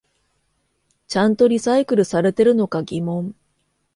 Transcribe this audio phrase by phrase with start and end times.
[1.07, 3.35] ちゃんとリサイクルされてるのか疑問